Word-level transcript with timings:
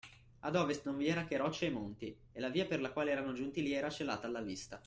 Ad 0.39 0.55
ovest 0.55 0.83
non 0.87 0.97
vi 0.97 1.05
era 1.05 1.25
che 1.25 1.37
rocce 1.37 1.67
e 1.67 1.69
monti, 1.69 2.17
e 2.31 2.39
la 2.39 2.49
via 2.49 2.65
per 2.65 2.81
la 2.81 2.89
quale 2.91 3.11
erano 3.11 3.33
giunti 3.33 3.61
lì 3.61 3.71
era 3.71 3.91
celata 3.91 4.25
alla 4.25 4.41
vista. 4.41 4.79